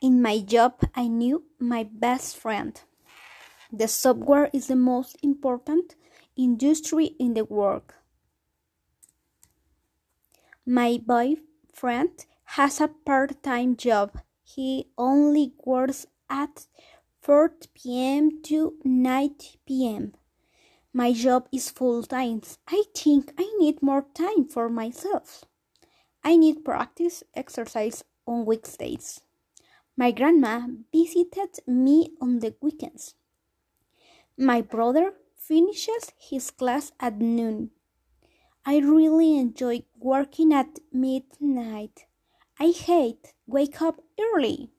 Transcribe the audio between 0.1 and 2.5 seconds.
my job, I knew my best